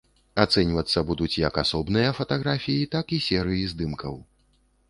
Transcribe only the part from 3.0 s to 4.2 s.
і серыі здымкаў.